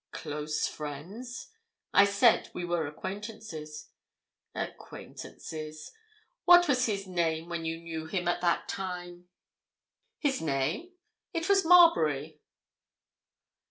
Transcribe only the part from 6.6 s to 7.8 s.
was his name when you